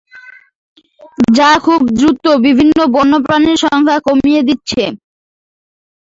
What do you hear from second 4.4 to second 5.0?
দিচ্ছি।